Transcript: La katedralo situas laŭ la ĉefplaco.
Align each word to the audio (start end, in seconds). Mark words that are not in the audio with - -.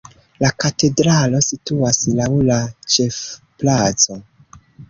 La 0.43 0.49
katedralo 0.63 1.41
situas 1.49 2.01
laŭ 2.21 2.31
la 2.49 2.57
ĉefplaco. 2.95 4.21